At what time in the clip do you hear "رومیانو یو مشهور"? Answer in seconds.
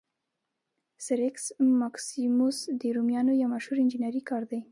2.95-3.77